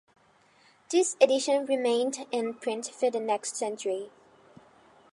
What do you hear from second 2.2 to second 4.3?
in print for the next century.